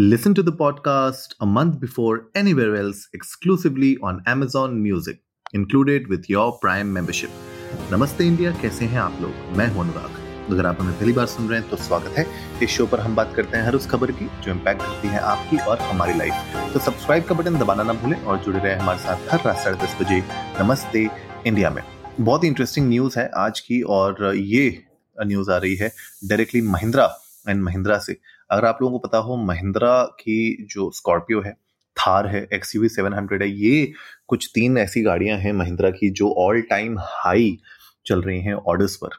[0.00, 5.16] Listen to the podcast a month before anywhere else exclusively on Amazon Music,
[5.52, 7.30] included with your Prime membership.
[7.92, 9.56] नमस्ते India कैसे हैं आप लोग?
[9.56, 12.26] मैं हूँ अनुराग। अगर आप हमें पहली बार सुन रहे हैं तो स्वागत है।
[12.62, 15.20] इस शो पर हम बात करते हैं हर उस खबर की जो इम्पैक्ट करती है
[15.32, 18.98] आपकी और हमारी लाइफ तो सब्सक्राइब का बटन दबाना ना भूलें और जुड़े रहे हमारे
[18.98, 20.22] साथ हर रात साढ़े दस बजे
[20.62, 21.08] नमस्ते
[21.46, 21.82] इंडिया में।
[22.20, 24.66] बहुत ही इंटरेस्टिंग न्यूज़ है आज की और ये
[25.16, 25.92] न्यूज़ आ रही है
[26.24, 27.14] डायरेक्टली महिंद्रा
[27.48, 28.20] एंड महिंद्रा से।
[28.50, 31.52] अगर आप लोगों को पता हो, महिंद्रा की जो स्कॉर्पियो है,
[31.96, 33.92] थार है एक्स यू सेवन हंड्रेड है, ये
[34.28, 37.58] कुछ तीन ऐसी गाड़ियाँ हैं महिंद्रा की जो ऑल टाइम हाई
[38.06, 39.18] चल रही हैं ऑर्डर्स पर।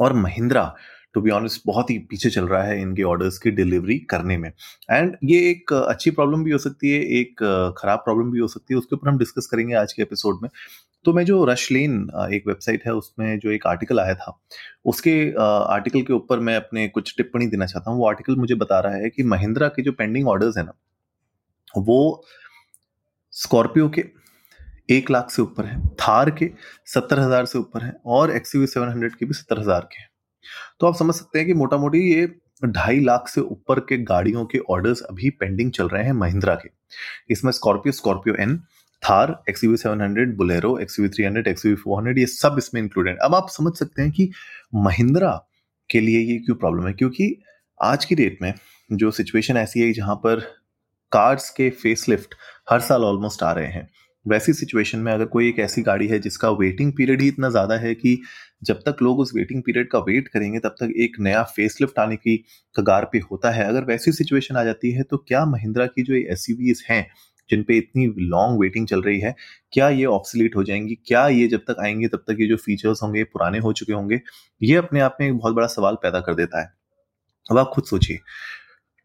[0.00, 0.74] और महिंद्रा
[1.14, 4.50] टू बी ऑनेस्ट बहुत ही पीछे चल रहा है इनके ऑर्डर्स की डिलीवरी करने में।
[4.90, 8.74] एंड ये एक अच्छी प्रॉब्लम भी हो सकती है, एक खराब प्रॉब्लम भी हो सकती
[8.74, 10.48] है, उसके ऊपर हम डिस्कस करेंगे आज के एपिसोड में।
[11.04, 12.00] तो मैं जो रश लेन
[12.32, 14.38] एक वेबसाइट है, उसमें जो एक आर्टिकल आया था,
[14.84, 18.80] उसके आर्टिकल के ऊपर मैं अपने कुछ टिप्पणी देना चाहता हूँ। वो आर्टिकल मुझे बता
[18.80, 20.74] रहा है कि महिंद्रा के जो पेंडिंग ऑर्डर्स है ना,
[21.74, 22.24] वो
[23.32, 24.04] स्कॉर्पियो के
[24.90, 26.50] एक लाख से ऊपर है थार के
[26.86, 30.08] सत्तर हज़ार से ऊपर है और एक्सयू सेवन हंड्रेड के भी सत्तर हज़ार के हैं।
[30.80, 32.26] तो आप समझ सकते हैं कि मोटा मोटी ये
[32.62, 36.68] ढाई लाख से ऊपर के गाड़ियों के ऑर्डर्स अभी पेंडिंग चल रहे हैं महिंद्रा के।
[37.30, 38.58] इसमें Scorpio Scorpio N
[39.04, 43.18] Thar XUV seven hundred Bolero XUV three hundred XUV four hundred ये सब इसमें इंक्लूडेड
[43.22, 44.30] अब आप समझ सकते हैं कि
[44.74, 45.32] महिंद्रा
[45.90, 46.92] के लिए ये क्यों प्रॉब्लम है?
[46.92, 47.34] क्योंकि
[47.80, 48.52] आज की डेट में
[48.90, 50.40] जो सिचुएशन ऐसी है जहाँ पर
[51.12, 52.34] कार्स के फेसलिफ्ट
[52.70, 53.88] हर साल ऑलमोस्ट आ रहे हैं,
[54.26, 57.76] वैसी सिचुएशन में अगर कोई एक ऐसी गाड़ी है जिसका वेटिंग पीरियड ही इतना ज़्यादा
[57.76, 58.18] है कि
[58.64, 62.16] जब तक लोग उस वेटिंग पीरियड का वेट करेंगे, तब तक एक नया फेसलिफ्ट आने
[62.16, 62.36] की
[62.76, 66.14] कगार पे होता है। अगर वैसी सिचुएशन आ जाती है तो क्या महिंद्रा की जो
[66.14, 67.06] एस हैं
[67.50, 69.34] जिन पे इतनी लॉन्ग वेटिंग चल रही है,
[69.72, 70.94] क्या ये ऑप्सलीट हो जाएँगी?
[71.06, 74.20] क्या ये जब तक आएँगे, तब तक ये जो फीचर्स होंगे पुराने हो चुके होंगे?
[74.60, 76.72] ये अपने आप में एक बहुत बड़ा सवाल पैदा कर देता है।
[77.46, 78.18] अब आप खुद सोचिए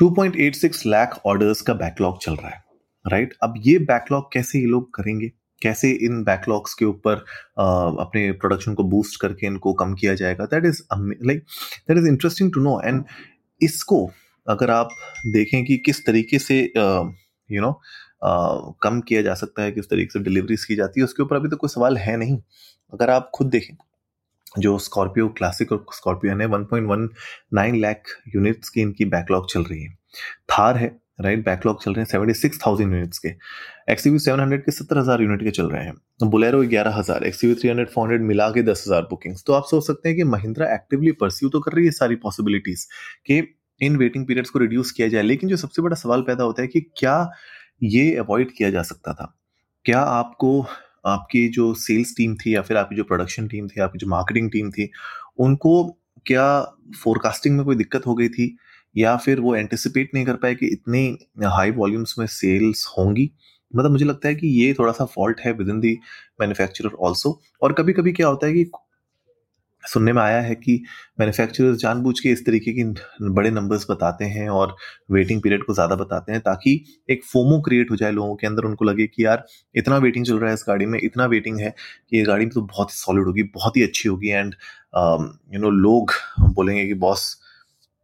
[0.00, 2.64] 2.86 लाख ऑर्डर्स का बैकलॉग चल रहा है
[3.04, 5.28] राइट अब ये बैकलॉग कैसे ये लोग करेंगे?
[5.62, 7.14] कैसे इन बैकलॉग्स के ऊपर
[7.56, 10.44] अपने प्रोडक्शन को बूस्ट करके इनको कम किया जाएगा?
[10.44, 11.38] That is like
[11.88, 13.04] that is interesting to know and
[13.60, 14.04] इसको
[14.46, 14.88] अगर आप
[15.26, 17.80] देखें कि किस तरीके से यू नो
[18.22, 21.48] कम किया जा सकता है किस तरीके से डिलीवरीज की जाती है, उसके ऊपर अभी
[21.48, 22.38] तो कोई सवाल है नहीं।
[22.92, 23.74] अगर आप खुद देखें,
[24.58, 28.02] जो स्कॉर्पियो क्लासिक और स्कॉर्पियो है 1.19 लाख
[28.34, 29.96] यूनिट्स की इनकी बैकलॉग चल रही है।
[30.50, 33.28] थार है राइट बैकलॉग चल रहे हैं सेवेंटी सिक्स थाउज़ेंड यूनिट्स के।
[33.92, 37.54] एक्सयू सेवन हंड्रेड के सत्तर हज़ार यूनिट के चल रहे हैं। बुलेरो ग्यारह हज़ार XUV
[37.54, 40.24] three hundred four hundred मिला के दस हज़ार बुकिंग्स तो आप सोच सकते हैं कि
[40.26, 42.86] महिंद्रा एक्टिवली परस्यू तो कर रही है सारी पॉसिबिलिटीज
[43.26, 43.42] कि
[43.80, 46.68] इन वेटिंग पीरियड्स को रिड्यूस किया जाए, लेकिन जो सबसे बड़ा सवाल पैदा होता है
[46.68, 47.18] कि क्या
[47.82, 49.36] ये अवॉइड किया जा सकता था।
[49.84, 50.66] क्या आपको
[51.06, 54.50] आपकी जो सेल्स टीम थी या फिर आपकी जो प्रोडक्शन टीम थी, आपकी जो मार्केटिंग
[54.50, 54.90] टीम थी,
[55.38, 56.62] उनको क्या
[57.04, 58.56] फोरकास्टिंग में कोई दिक्कत हो गई थी?
[58.96, 63.30] या फिर वो एंटिसिपेट नहीं कर पाए कि इतनी हाई वॉल्यूम्स में सेल्स होंगी?
[63.76, 65.98] मतलब मुझे लगता है कि ये थोड़ा सा फॉल्ट है within the
[66.40, 68.64] manufacturer also और कभी कभी क्या होता है कि
[69.86, 70.82] सुनने में आया है कि
[71.20, 72.84] मैन्युफैक्चरर्स जानबूझ के इस तरीके की
[73.30, 74.74] बड़े नंबर्स बताते हैं और
[75.12, 76.72] वेटिंग पीरियड को ज़्यादा बताते हैं ताकि
[77.10, 79.44] एक फोमो क्रिएट हो जाए लोगों के अंदर, उनको लगे कि यार
[79.74, 81.74] इतना वेटिंग चल रहा है इस गाड़ी में, इतना वेटिंग है
[82.10, 84.54] कि ये गाड़ी तो बहुत ही सॉलिड होगी, बहुत ही अच्छी होगी एंड
[85.54, 86.12] यू नो लोग
[86.54, 87.36] बोलेंगे कि बॉस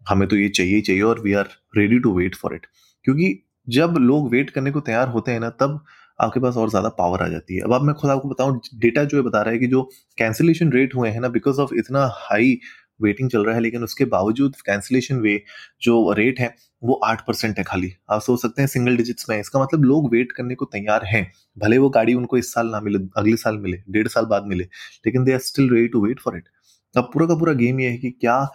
[0.02, 2.66] हमें तो ये चाहिए चाहिए और we are ready to wait for it
[3.04, 3.38] क्योंकि
[3.68, 5.84] जब लोग वेट करने को तैयार होते हैं ना, तब
[6.18, 9.04] आपके पास और ज़्यादा पावर आ जाती है। अब आप, मैं खुद आपको बताऊँ डेटा
[9.04, 9.82] जो है बता रहा है कि जो
[10.18, 12.58] कैंसिलेशन रेट हुए हैं ना बिकॉज़ ऑफ़ इतना हाई
[13.00, 15.42] वेटिंग चल रहा है, लेकिन उसके बावजूद कैंसिलेशन वे
[15.82, 19.38] जो रेट है, वो आठ परसेंट है खाली। आप सोच सकते हैं सिंगल डिजिट्स में।
[19.38, 21.24] इसका मतलब लोग वेट करने को तैयार हैं।
[21.56, 24.64] भले वो गाड़ी उनको इस साल ना मिले, अगले साल मिले, डेढ़ साल बाद मिले,
[25.06, 26.48] लेकिन they are still ready to wait for it
[26.94, 28.46] अब पूरा का पूरा गेम ये है कि क्या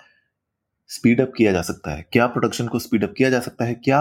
[0.90, 2.06] स्पीड अप किया जा सकता है?
[2.14, 3.74] क्या प्रोडक्शन को स्पीड अप किया जा सकता है?
[3.76, 4.00] क्या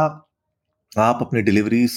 [0.92, 1.92] आप अपने डिलीवरीज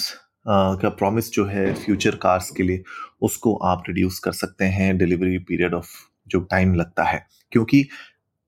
[0.47, 2.83] का प्रॉमिस जो है फ्यूचर कार्स के लिए
[3.21, 5.87] उसको आप रिड्यूस कर सकते हैं डिलीवरी पीरियड ऑफ़
[6.27, 7.85] जो टाइम लगता है। क्योंकि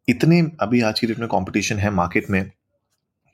[0.08, 2.52] इतने अभी आज की डेट में कंपटीशन है मार्केट में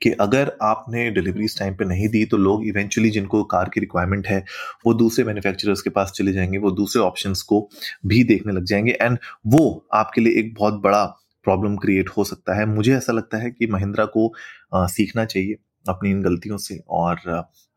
[0.02, 4.26] कि अगर आपने डिलीवरीज टाइम पे नहीं दी तो लोग इवेंचुअली जिनको कार की रिक्वायरमेंट
[4.26, 4.44] है
[4.86, 7.68] वो दूसरे मैन्युफैक्चरर्स के पास चले जाएँगे वो दूसरे ऑप्शंस को
[8.06, 11.04] भी देखने लग जाएँगे। एंड वो आपके लिए एक बहुत बड़ा
[11.44, 14.32] प्रॉब्लम क्रिएट हो सकता है। मुझे ऐसा लगता है कि महिंद्रा को
[14.74, 15.56] आ, सीखना चाहिए
[15.88, 17.16] अपनी इन गलतियों से और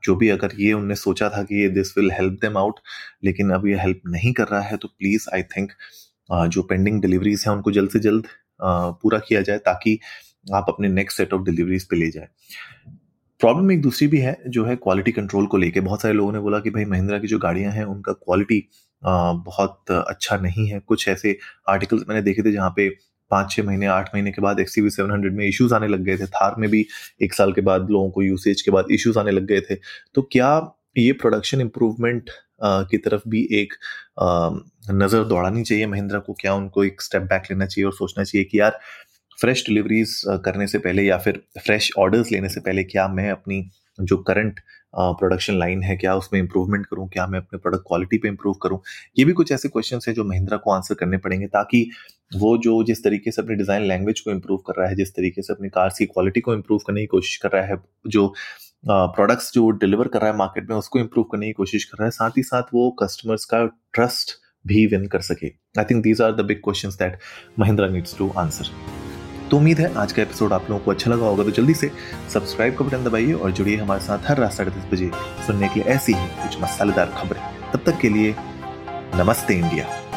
[0.04, 2.80] जो भी अगर ये उनने सोचा था कि ये this will help them out
[3.24, 5.72] लेकिन अब ये हेल्प नहीं कर रहा है तो प्लीज़ आई थिंक
[6.30, 8.28] जो पेंडिंग डिलीवरीज हैं, उनको जल्द से जल्द
[8.62, 10.00] पूरा किया जाए ताकि
[10.54, 12.28] आप अपने नेक्स्ट सेट ऑफ़ डिलीवरीज पे ले जाए।
[13.42, 16.40] प्रॉब्लम एक दूसरी भी है, जो है क्वालिटी कंट्रोल को लेके। बहुत सारे लोगों ने
[16.40, 18.64] बोला कि भाई महिंद्रा की जो गाड़ियाँ हैं, उनका क्वालिटी
[19.04, 21.38] बहुत अच्छा नहीं है। कुछ ऐसे
[21.70, 22.90] आर्टिकल्स मैंने देखे थे जहाँ पे
[23.32, 26.04] पाँच छः महीने, आठ महीने के बाद एक्स वी सेवन हंड्रेड में इश्यूज़ आने लग
[26.04, 26.86] गए थे। थार में भी
[27.22, 29.76] एक साल के बाद लोगों को यूसेज के बाद इश्यूज़ आने लग गए थे।
[30.16, 30.50] तो क्या
[30.98, 32.30] ये प्रोडक्शन इम्प्रूवमेंट
[32.64, 33.74] की तरफ़ भी एक
[34.94, 36.34] नज़र दौड़ानी चाहिए महिंद्रा को?
[36.34, 38.80] क्या उनको एक स्टेप बैक लेना चाहिए और सोचना चाहिए कि यार
[39.38, 43.64] फ्रेश डिलीवरीज करने से पहले या फिर फ्रेश ऑर्डर्स लेने से पहले क्या मैं अपनी
[44.00, 44.60] जो करंट
[44.94, 47.08] प्रोडक्शन लाइन है, क्या उसमें इंप्रूवमेंट करूँ?
[47.10, 48.80] क्या मैं अपने प्रोडक्ट क्वालिटी पे इंप्रूव करूँ?
[49.18, 51.90] ये भी कुछ ऐसे क्वेश्चन है जो महिंद्रा को आंसर करने पड़ेंगे ताकि
[52.32, 55.42] वो जो जिस तरीके से अपनी डिज़ाइन लैंग्वेज को इम्प्रूव कर रहा है, जिस तरीके
[55.42, 58.34] से अपनी कार्स की क्वालिटी को इम्प्रूव करने की कोशिश कर रहा है, जो
[58.84, 62.06] प्रोडक्ट्स जो डिलीवर कर रहा है मार्केट में, उसको इम्प्रूव करने की कोशिश कर रहा
[62.06, 64.32] है, साथ ही साथ वो कस्टमर्स का ट्रस्ट
[64.66, 65.48] भी विन कर सके।
[65.80, 67.18] I think these are the big question that
[67.60, 68.70] Mahindra needs to answer
[69.52, 71.90] तो उम्मीद है आज का एपिसोड आप लोगों को अच्छा लगा होगा तो जल्दी से
[72.34, 75.10] सब्सक्राइब का बटन दबाइए और जुड़िए हमारे साथ हर रात साढ़े दस बजे
[75.48, 77.42] सुनने के लिए ऐसी ही कुछ मसालेदार खबरें।
[77.74, 78.36] तब तक के लिए
[79.16, 80.11] नमस्ते इंडिया।